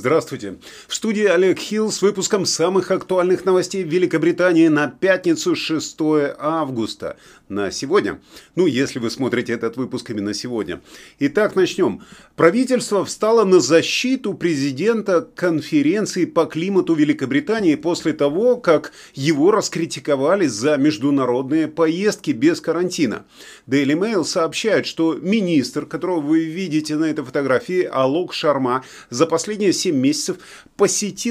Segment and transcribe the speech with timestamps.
[0.00, 0.56] Здравствуйте.
[1.00, 5.96] Студии Олег Хилл с выпуском самых актуальных новостей Великобритании на пятницу 6
[6.38, 7.16] августа.
[7.48, 8.20] На сегодня.
[8.54, 10.80] Ну, если вы смотрите этот выпуск именно сегодня.
[11.18, 12.02] Итак, начнем.
[12.36, 20.76] Правительство встало на защиту президента конференции по климату Великобритании после того, как его раскритиковали за
[20.76, 23.24] международные поездки без карантина.
[23.66, 29.72] Daily Mail сообщает, что министр, которого вы видите на этой фотографии, Алок Шарма, за последние
[29.72, 30.36] 7 месяцев
[30.76, 30.89] посетил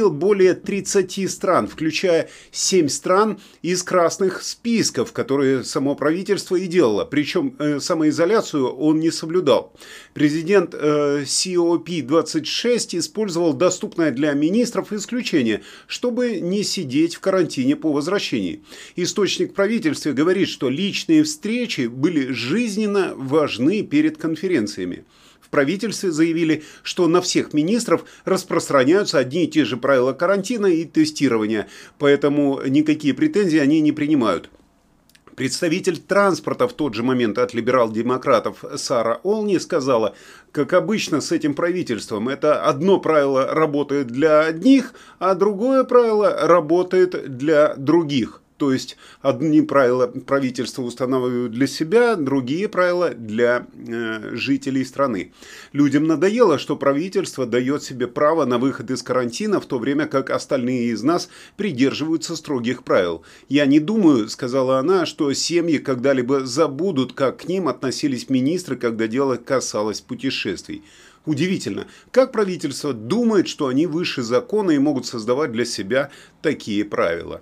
[0.09, 7.05] более 30 стран, включая 7 стран из красных списков, которые само правительство и делало.
[7.05, 9.73] Причем э, самоизоляцию он не соблюдал.
[10.14, 18.64] Президент э, COP26 использовал доступное для министров исключение, чтобы не сидеть в карантине по возвращении.
[18.95, 25.05] Источник правительства говорит, что личные встречи были жизненно важны перед конференциями.
[25.50, 30.86] В правительстве заявили, что на всех министров распространяются одни и те же правила карантина и
[30.86, 34.52] тестирования, поэтому никакие претензии они не принимают.
[35.36, 40.14] Представитель транспорта в тот же момент от либерал-демократов Сара Олни сказала,
[40.52, 47.38] как обычно с этим правительством, это одно правило работает для одних, а другое правило работает
[47.38, 48.44] для других.
[48.59, 55.31] То есть одни правила правительства устанавливают для себя, другие правила для э, жителей страны.
[55.71, 60.30] Людям надоело, что правительство дает себе право на выход из карантина, в то время как
[60.30, 63.23] остальные из нас придерживаются строгих правил.
[63.47, 69.07] Я не думаю, сказала она, что семьи когда-либо забудут, как к ним относились министры, когда
[69.07, 70.83] дело касалось путешествий.
[71.25, 77.41] Удивительно, как правительство думает, что они выше закона и могут создавать для себя такие правила.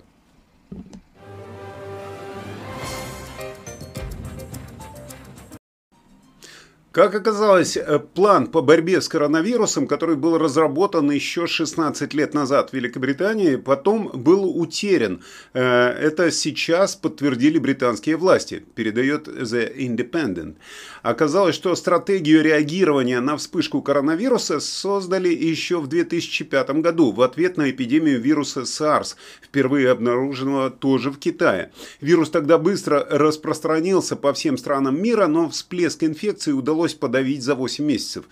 [6.90, 12.70] Как оказалось, э, план по борьбе с коронавирусом, который был разработан еще 16 лет назад
[12.70, 15.22] в Великобритании, потом был утерян.
[15.52, 20.56] Э, это сейчас подтвердили британские власти, передает The Independent.
[21.02, 27.70] Оказалось, что стратегию реагирования на вспышку коронавируса создали еще в 2005 году в ответ на
[27.70, 31.70] эпидемию вируса SARS, впервые обнаруженного тоже в Китае.
[32.00, 37.54] Вирус тогда быстро распространился по всем странам мира, но всплеск инфекции удалось удалось подавить за
[37.54, 38.24] 8 месяцев.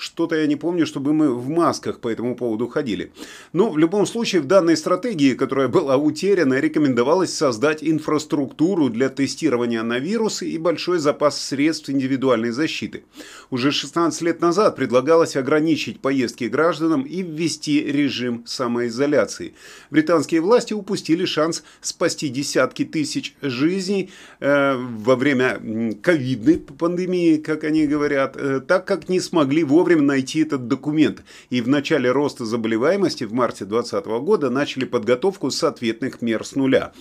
[0.00, 3.12] Что-то я не помню, чтобы мы в масках по этому поводу ходили.
[3.52, 9.82] Но в любом случае в данной стратегии, которая была утеряна, рекомендовалось создать инфраструктуру для тестирования
[9.82, 13.04] на вирусы и большой запас средств индивидуальной защиты.
[13.50, 19.52] Уже 16 лет назад предлагалось ограничить поездки гражданам и ввести режим самоизоляции.
[19.90, 25.60] Британские власти упустили шанс спасти десятки тысяч жизней э, во время
[26.02, 31.22] ковидной пандемии, как они говорят, э, так как не смогли вовремя вовремя найти этот документ,
[31.50, 36.92] и в начале роста заболеваемости в марте 2020 года начали подготовку соответных мер с нуля.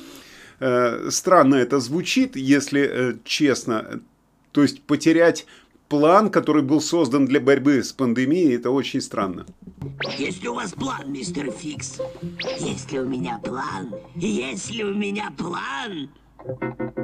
[0.60, 4.02] Э, странно это звучит, если э, честно.
[4.52, 5.46] То есть потерять
[5.88, 9.46] план, который был создан для борьбы с пандемией, это очень странно.
[10.18, 12.02] Есть ли у вас план, мистер Фикс?
[12.60, 13.94] Есть ли у меня план?
[14.16, 16.10] Есть ли у меня план?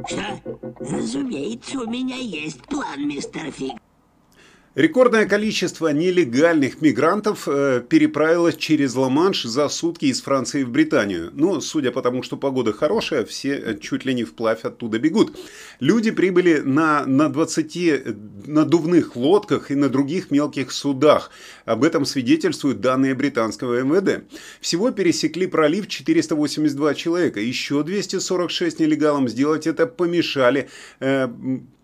[0.07, 0.41] Что?
[0.79, 3.84] Разумеется, у меня есть план, мистер Фикс.
[4.75, 11.31] Рекордное количество нелегальных мигрантов э, переправилось через Ла-Манш за сутки из Франции в Британию.
[11.33, 15.37] Но, судя по тому, что погода хорошая, все э, чуть ли не вплавь оттуда бегут.
[15.79, 21.31] Люди прибыли на, на 20 надувных лодках и на других мелких судах.
[21.63, 24.25] Об этом свидетельствуют данные британского МВД.
[24.59, 27.39] Всего пересекли пролив 482 человека.
[27.39, 30.67] Еще 246 нелегалам сделать это помешали
[30.99, 31.29] э,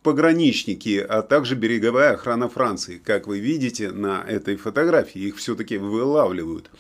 [0.04, 3.02] пограничники, а также береговая охрана Франции.
[3.04, 6.72] Как вы видите на этой фотографии, их все-таки вылавливают.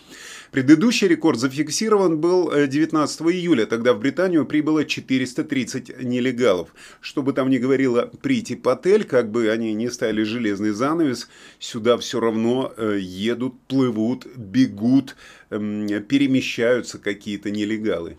[0.52, 6.76] Предыдущий рекорд зафиксирован был 19 э, июля, тогда в Британию прибыло 430 нелегалов.
[7.00, 11.30] Что бы там ни говорила Прити Патель, как бы они ни ставили железный занавес,
[11.60, 15.16] сюда все равно э, едут, плывут, бегут,
[15.52, 18.18] эм, перемещаются какие-то нелегалы.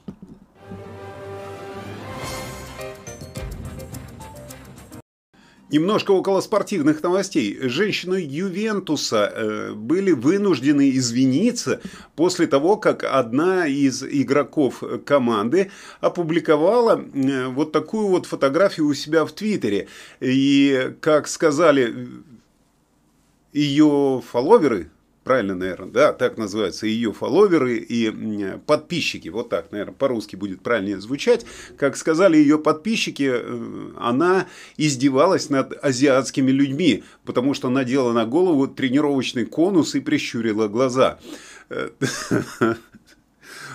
[5.72, 7.58] Немножко около спортивных новостей.
[7.62, 11.80] Женщины Ювентуса э, были вынуждены извиниться
[12.14, 15.70] после того, как одна из игроков команды
[16.02, 19.88] опубликовала э, вот такую вот фотографию у себя в Твиттере.
[20.20, 22.10] И, как сказали
[23.54, 24.90] ее фолловеры,
[25.24, 29.28] Правильно, наверное, да, так называются ее фолловеры и подписчики.
[29.28, 31.46] Вот так, наверное, по-русски будет правильнее звучать.
[31.76, 38.66] Как сказали ее подписчики, э, она издевалась над азиатскими людьми, потому что надела на голову
[38.66, 41.20] тренировочный конус и прищурила глаза.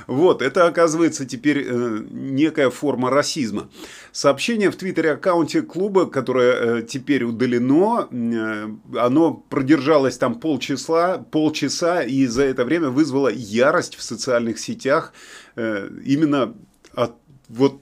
[0.07, 3.69] Вот, это оказывается теперь э, некая форма расизма.
[4.11, 8.67] Сообщение в твиттере аккаунте клуба, которое э, теперь удалено, э,
[8.97, 15.13] оно продержалось там полчаса, полчаса и за это время вызвало ярость в социальных сетях
[15.55, 16.55] э, именно
[16.93, 17.15] от,
[17.49, 17.81] вот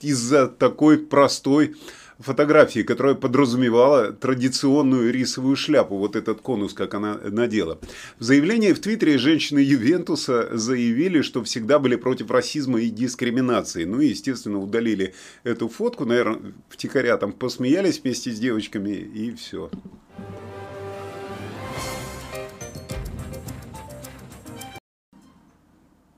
[0.00, 1.76] из-за такой простой
[2.18, 7.78] фотографии, которая подразумевала традиционную рисовую шляпу, вот этот конус, как она надела.
[8.18, 13.84] В заявлении в Твиттере женщины Ювентуса заявили, что всегда были против расизма и дискриминации.
[13.84, 19.70] Ну и, естественно, удалили эту фотку, наверное, втихаря там посмеялись вместе с девочками и все.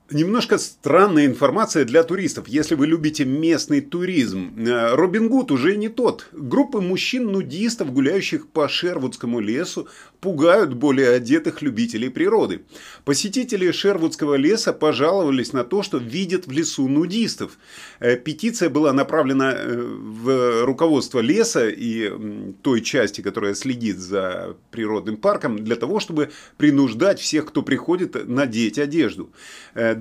[0.09, 4.53] Немножко странная информация для туристов, если вы любите местный туризм.
[4.57, 6.29] Э, Робин Гуд уже не тот.
[6.31, 9.89] Группы мужчин-нудистов, гуляющих по Шервудскому лесу,
[10.21, 12.61] пугают более одетых любителей природы.
[13.03, 17.57] Посетители Шервудского леса пожаловались на то, что видят в лесу нудистов.
[17.99, 22.13] Э, петиция была направлена э, в руководство леса и
[22.61, 28.79] той части, которая следит за природным парком, для того, чтобы принуждать всех, кто приходит, надеть
[28.79, 29.29] одежду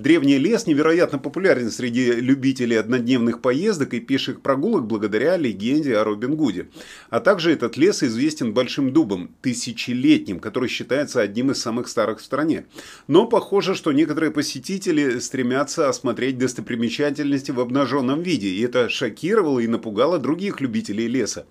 [0.03, 6.37] древний лес невероятно популярен среди любителей однодневных поездок и пеших прогулок благодаря легенде о Робин
[6.37, 6.69] Гуде.
[7.11, 12.25] А также этот лес известен большим дубом, тысячелетним, который считается одним из самых старых в
[12.25, 12.67] стране.
[13.09, 19.67] Но похоже, что некоторые посетители стремятся осмотреть достопримечательности в обнаженном виде, и это шокировало и
[19.67, 21.47] напугало других любителей леса.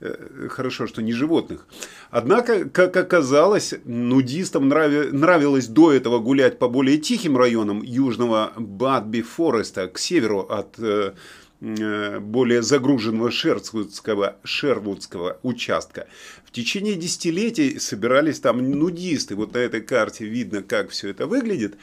[0.00, 1.66] Э, хорошо, что не животных.
[2.10, 9.22] Однако, как оказалось, нудистам нрави, нравилось до этого гулять по более тихим районам южного Бадби
[9.22, 11.14] Фореста к северу от э,
[11.58, 16.06] Э, более загруженного шервудского, шервудского участка.
[16.44, 19.34] В течение десятилетий собирались там нудисты.
[19.34, 21.76] Вот на этой карте видно, как все это выглядит.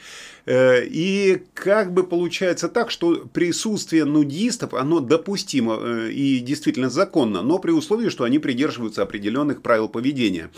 [0.46, 7.58] Э, и как бы получается так, что присутствие нудистов, оно допустимо и действительно законно, но
[7.58, 10.50] при условии, что они придерживаются определенных правил поведения.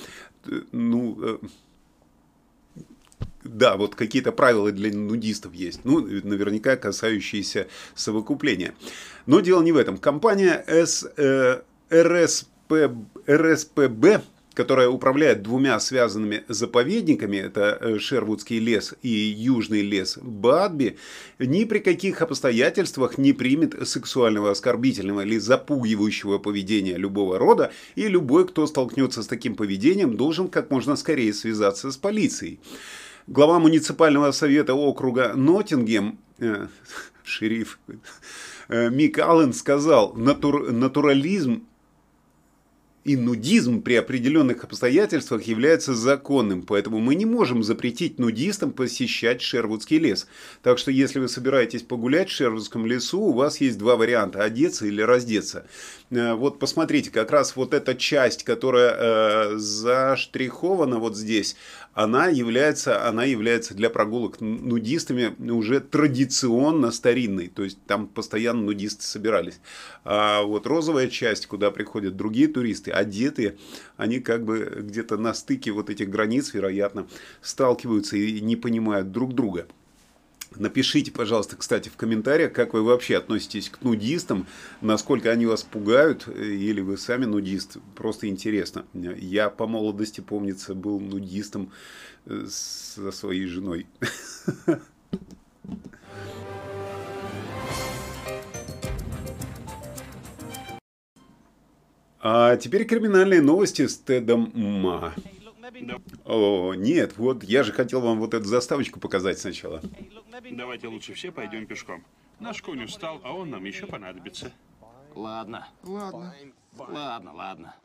[0.73, 1.41] Ну,
[3.49, 5.81] да, вот какие-то правила для нудистов есть.
[5.85, 8.75] Ну, наверняка касающиеся совокупления.
[9.27, 9.99] Но дело не в этом.
[9.99, 11.61] Компания S, э,
[11.91, 12.97] RSP,
[13.27, 14.23] RSPB
[14.57, 20.97] которая управляет двумя связанными заповедниками, это э, Шервудский лес и Южный лес Бадби,
[21.39, 28.49] ни при каких обстоятельствах не примет сексуального оскорбительного или запугивающего поведения любого рода, и любой,
[28.49, 32.59] кто столкнется с таким поведением, должен как можно скорее связаться с полицией.
[33.29, 36.69] Глава муниципального совета округа Ноттингем, э,
[37.25, 37.81] шериф
[38.69, 41.67] э, Мик Аллен сказал, натур, натурализм
[43.07, 49.99] и нудизм при определенных обстоятельствах является законным, поэтому мы не можем запретить нудистам посещать Шервудский
[49.99, 50.27] лес.
[50.63, 54.87] Так что если вы собираетесь погулять в Шервудском лесу, у вас есть два варианта– одеться
[54.87, 55.67] или раздеться.
[56.11, 61.55] Э, вот посмотрите, как раз вот эта часть, которая э, заштрихована вот здесь,
[61.97, 69.03] она является, она является для прогулок нудистами уже традиционно старинной, то есть там постоянно нудисты
[69.03, 69.61] собирались.
[70.05, 73.57] А вот розовая часть, куда приходят другие туристы, одетые,
[73.97, 77.07] они как бы где-то на стыке вот этих границ, вероятно,
[77.41, 79.67] сталкиваются и не понимают друг друга.
[80.55, 84.47] Напишите, пожалуйста, кстати, в комментариях, как вы вообще относитесь к нудистам,
[84.81, 87.79] насколько они вас пугают, или вы сами нудист.
[87.95, 88.87] Просто интересно.
[88.95, 91.73] Я по молодости, помнится, был нудистом
[92.25, 93.87] э, со своей женой.
[102.57, 105.13] А теперь криминальные новости с Тедом Ма.
[106.25, 109.83] О, нет, вот я же хотел вам вот эту заставочку показать сначала.
[110.53, 112.03] Давайте лучше все пойдем пешком.
[112.41, 114.53] Наш конь устал, а он нам еще понадобится.
[115.15, 115.69] Ладно.
[115.83, 116.35] Ладно.
[116.79, 117.77] Ладно, ладно.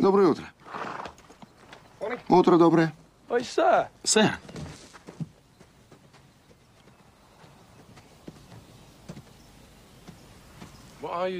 [0.00, 0.44] Доброе утро.
[2.30, 2.94] Утро доброе.
[4.04, 4.38] Сэр,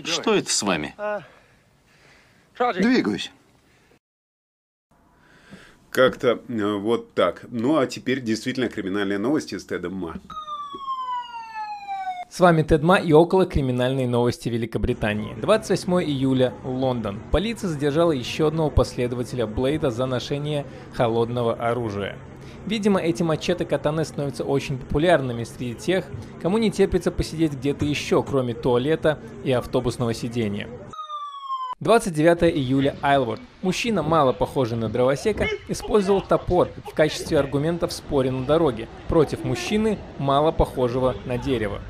[0.04, 0.94] что это с вами?
[2.83, 3.30] Двигаюсь.
[5.90, 7.44] Как-то э, вот так.
[7.50, 10.21] Ну а теперь действительно криминальные новости с Тедом Ма.
[12.35, 15.37] С вами Тедма и около криминальной новости Великобритании.
[15.41, 17.21] 28 июля, Лондон.
[17.31, 22.19] Полиция задержала еще одного последователя Блейда за ношение холодного оружия.
[22.67, 26.07] Видимо, эти мачете катаны становятся очень популярными среди тех,
[26.43, 30.69] кому не терпится посидеть где-то еще, кроме туалета и автобусного сидения.
[31.79, 33.43] 29 июля Айлворд.
[33.62, 39.45] Мужчина, мало похожий на дровосека, использовал топор в качестве аргумента в споре на дороге против
[39.45, 41.81] мужчины, мало похожего на дерево.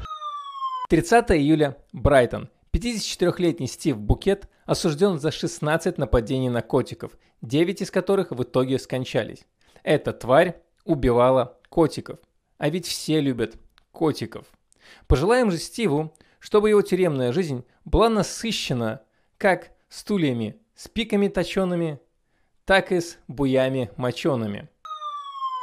[0.88, 1.78] 30 июля.
[1.92, 2.50] Брайтон.
[2.72, 9.46] 54-летний Стив Букет осужден за 16 нападений на котиков, 9 из которых в итоге скончались.
[9.82, 12.18] Эта тварь убивала котиков.
[12.58, 13.56] А ведь все любят
[13.92, 14.46] котиков.
[15.06, 19.00] Пожелаем же Стиву, чтобы его тюремная жизнь была насыщена
[19.38, 21.98] как стульями с пиками точеными,
[22.66, 24.68] так и с буями мочеными.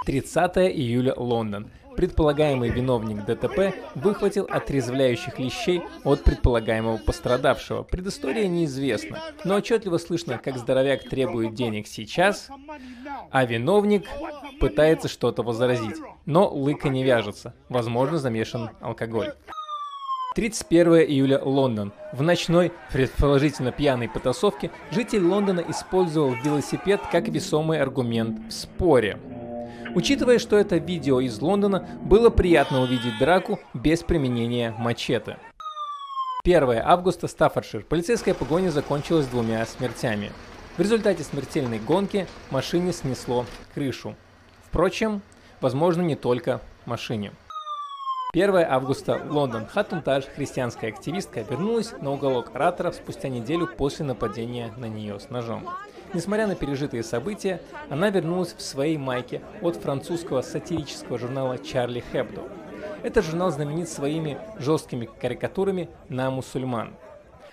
[0.07, 1.71] 30 июля Лондон.
[1.95, 7.83] Предполагаемый виновник ДТП выхватил отрезвляющих лещей от предполагаемого пострадавшего.
[7.83, 12.49] Предыстория неизвестна, но отчетливо слышно, как здоровяк требует денег сейчас,
[13.29, 14.07] а виновник
[14.59, 15.97] пытается что-то возразить.
[16.25, 19.33] Но лыка не вяжется, возможно замешан алкоголь.
[20.33, 21.91] 31 июля Лондон.
[22.13, 29.19] В ночной, предположительно пьяной потасовке, житель Лондона использовал велосипед как весомый аргумент в споре.
[29.93, 35.37] Учитывая, что это видео из Лондона, было приятно увидеть драку без применения мачете.
[36.43, 37.83] 1 августа, Стаффордшир.
[37.83, 40.31] Полицейская погоня закончилась двумя смертями.
[40.77, 44.15] В результате смертельной гонки машине снесло крышу.
[44.65, 45.21] Впрочем,
[45.59, 47.33] возможно не только машине.
[48.33, 49.67] 1 августа, Лондон.
[49.67, 55.67] Хатунтаж, христианская активистка, вернулась на уголок ораторов спустя неделю после нападения на нее с ножом.
[56.13, 62.41] Несмотря на пережитые события, она вернулась в своей майке от французского сатирического журнала «Чарли Хэбдо».
[63.01, 66.95] Этот журнал знаменит своими жесткими карикатурами на мусульман.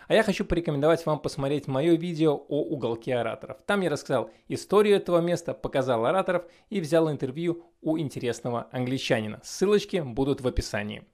[0.09, 3.59] А я хочу порекомендовать вам посмотреть мое видео о уголке ораторов.
[3.67, 9.39] Там я рассказал историю этого места, показал ораторов и взял интервью у интересного англичанина.
[9.45, 11.05] Ссылочки будут в описании.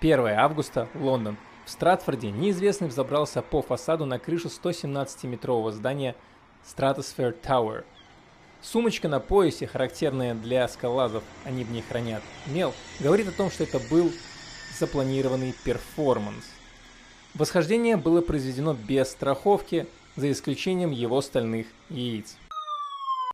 [0.00, 1.38] 1 августа, Лондон.
[1.64, 6.14] В Стратфорде неизвестный взобрался по фасаду на крышу 117-метрового здания
[6.66, 7.84] Stratosphere Tower.
[8.60, 13.64] Сумочка на поясе, характерная для скалазов, они в ней хранят, мел, говорит о том, что
[13.64, 14.10] это был
[14.78, 16.44] запланированный перформанс.
[17.34, 22.36] Восхождение было произведено без страховки, за исключением его стальных яиц.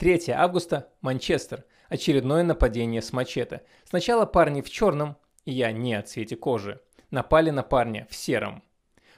[0.01, 1.65] 3 августа, Манчестер.
[1.89, 3.63] Очередное нападение с мачете.
[3.89, 8.65] Сначала парни в черном, и я не о цвете кожи, напали на парня в сером.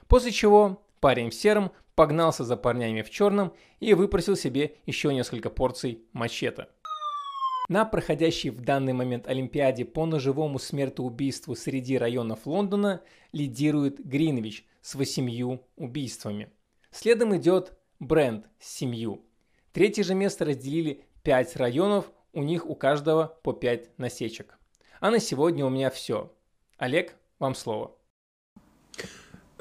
[0.09, 5.51] После чего парень в сером погнался за парнями в черном и выпросил себе еще несколько
[5.51, 6.69] порций мачете.
[7.69, 14.95] На проходящей в данный момент Олимпиаде по ножевому смертоубийству среди районов Лондона лидирует Гринвич с
[14.95, 16.51] восемью убийствами.
[16.91, 19.25] Следом идет Бренд с семью.
[19.73, 24.59] Третье же место разделили пять районов, у них у каждого по пять насечек.
[25.01, 26.33] А на сегодня у меня все.
[26.77, 27.97] Олег, вам слово.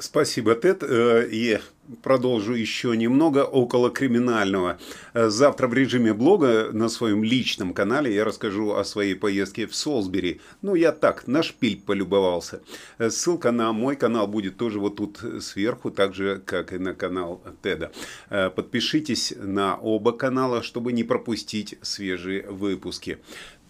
[0.04, 0.84] Спасибо, Тед.
[0.84, 1.60] Э, и
[2.02, 4.78] продолжу еще немного около криминального.
[5.14, 9.74] Э, завтра в режиме блога на своем личном канале я расскажу о своей поездке в
[9.74, 10.42] Солсбери.
[10.62, 12.62] Ну, я так, на шпиль полюбовался.
[12.98, 16.94] Э, ссылка на мой канал будет тоже вот тут сверху, так же, как и на
[16.94, 17.94] канал Теда.
[18.30, 23.20] Подпишитесь на оба канала, чтобы не пропустить свежие выпуски.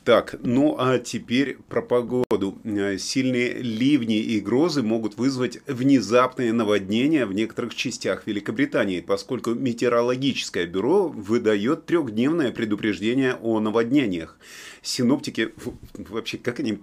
[0.03, 2.22] Так, ну а теперь про погоду.
[2.37, 10.65] Э, сильные ливни и грозы могут вызвать внезапные наводнения в некоторых частях Великобритании, поскольку метеорологическое
[10.65, 14.37] бюро выдает трехдневное предупреждение о наводнениях.
[14.81, 15.53] Синоптики,
[15.93, 16.79] вообще, как они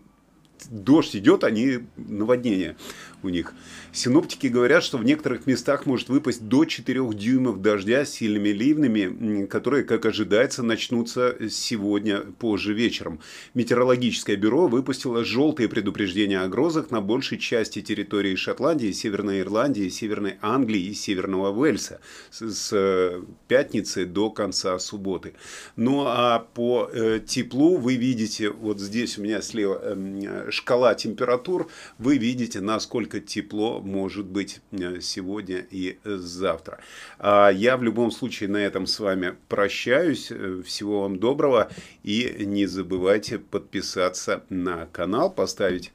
[0.68, 2.76] дождь идет, они наводнения
[3.22, 3.54] у них.
[3.92, 9.46] Синоптики говорят, что в некоторых местах может выпасть до 4 дюймов дождя с сильными ливнями,
[9.46, 13.20] которые, как ожидается, начнутся сегодня позже вечером.
[13.54, 20.36] Метеорологическое бюро выпустило желтые предупреждения о грозах на большей части территории Шотландии, Северной Ирландии, Северной
[20.40, 22.00] Англии и Северного Уэльса
[22.30, 25.34] с э, пятницы до конца субботы.
[25.76, 31.68] Ну а по э, теплу вы видите, вот здесь у меня слева э, шкала температур,
[31.98, 36.80] вы видите, насколько тепло может быть э, сегодня и завтра.
[37.18, 40.28] А я в любом случае на этом с вами прощаюсь.
[40.30, 41.70] Э, всего вам доброго.
[42.02, 45.92] И не забывайте подписаться на канал, поставить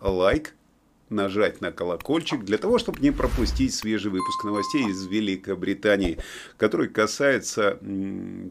[0.00, 0.55] лайк
[1.08, 6.18] нажать на колокольчик для того, чтобы не пропустить свежий выпуск новостей из Великобритании,
[6.56, 7.78] который касается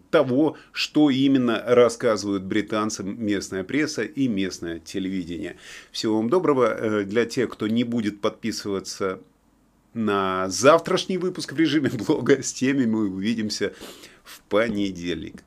[0.10, 5.58] того, что именно рассказывают британцам местная пресса и местное телевидение.
[5.92, 6.74] Всего вам доброго.
[6.74, 9.20] Э, для тех, кто не будет подписываться
[9.94, 13.74] на завтрашний выпуск в режиме блога, с теми мы увидимся
[14.24, 15.44] в понедельник.